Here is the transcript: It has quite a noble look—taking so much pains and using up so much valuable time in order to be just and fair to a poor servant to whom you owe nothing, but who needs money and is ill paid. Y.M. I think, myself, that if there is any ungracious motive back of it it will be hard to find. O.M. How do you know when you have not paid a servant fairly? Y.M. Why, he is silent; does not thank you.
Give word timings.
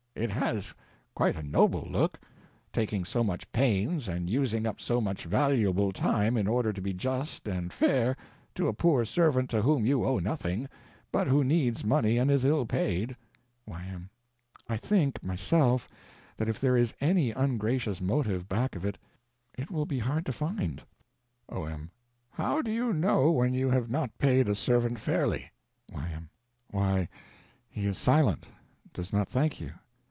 It 0.13 0.29
has 0.31 0.75
quite 1.15 1.37
a 1.37 1.41
noble 1.41 1.87
look—taking 1.89 3.05
so 3.05 3.23
much 3.23 3.49
pains 3.53 4.09
and 4.09 4.29
using 4.29 4.67
up 4.67 4.81
so 4.81 4.99
much 4.99 5.23
valuable 5.23 5.93
time 5.93 6.35
in 6.35 6.47
order 6.49 6.73
to 6.73 6.81
be 6.81 6.93
just 6.93 7.47
and 7.47 7.71
fair 7.71 8.17
to 8.55 8.67
a 8.67 8.73
poor 8.73 9.05
servant 9.05 9.49
to 9.51 9.61
whom 9.61 9.85
you 9.85 10.03
owe 10.05 10.19
nothing, 10.19 10.67
but 11.13 11.27
who 11.27 11.45
needs 11.45 11.85
money 11.85 12.17
and 12.17 12.29
is 12.29 12.43
ill 12.43 12.65
paid. 12.65 13.15
Y.M. 13.65 14.09
I 14.67 14.75
think, 14.75 15.23
myself, 15.23 15.87
that 16.37 16.49
if 16.49 16.59
there 16.59 16.75
is 16.75 16.93
any 16.99 17.31
ungracious 17.31 18.01
motive 18.01 18.49
back 18.49 18.75
of 18.75 18.83
it 18.83 18.97
it 19.57 19.71
will 19.71 19.85
be 19.85 19.99
hard 19.99 20.25
to 20.25 20.33
find. 20.33 20.83
O.M. 21.47 21.89
How 22.29 22.61
do 22.61 22.69
you 22.69 22.91
know 22.93 23.31
when 23.31 23.53
you 23.53 23.69
have 23.69 23.89
not 23.89 24.17
paid 24.17 24.49
a 24.49 24.55
servant 24.55 24.99
fairly? 24.99 25.49
Y.M. 25.91 26.29
Why, 26.69 27.07
he 27.69 27.85
is 27.85 27.97
silent; 27.97 28.45
does 28.93 29.13
not 29.13 29.29
thank 29.29 29.61
you. 29.61 29.71